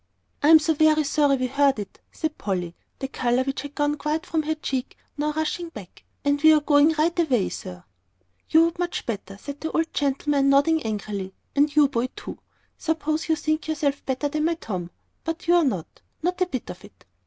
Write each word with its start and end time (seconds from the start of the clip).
"I 0.41 0.47
am 0.49 0.57
so 0.57 0.73
very 0.73 1.03
sorry 1.03 1.35
we 1.37 1.45
heard 1.45 1.77
it," 1.77 1.99
said 2.11 2.39
Polly, 2.39 2.73
the 2.97 3.07
colour 3.07 3.43
which 3.43 3.61
had 3.61 3.75
quite 3.75 3.97
gone 3.99 4.19
from 4.21 4.41
her 4.41 4.55
cheek 4.55 4.97
now 5.15 5.31
rushing 5.33 5.69
back. 5.69 6.03
"And 6.25 6.41
we 6.41 6.53
are 6.53 6.59
going 6.61 6.93
right 6.97 7.19
away, 7.19 7.49
sir." 7.49 7.83
"You 8.49 8.65
would 8.65 8.79
much 8.79 9.05
better," 9.05 9.37
said 9.37 9.61
the 9.61 9.71
old 9.71 9.89
man, 10.25 10.49
nodding 10.49 10.81
angrily. 10.81 11.35
"And 11.55 11.75
you, 11.75 11.87
boy, 11.87 12.07
too; 12.15 12.39
I 12.41 12.45
suppose 12.79 13.29
you 13.29 13.35
think 13.35 13.67
yourself 13.67 14.03
better 14.03 14.27
than 14.27 14.45
my 14.45 14.55
Tom. 14.55 14.89
But 15.23 15.47
you 15.47 15.53
are 15.53 15.63
not 15.63 16.01
not 16.23 16.41
a 16.41 16.47
bit 16.47 16.71
of 16.71 16.83
it!" 16.83 17.05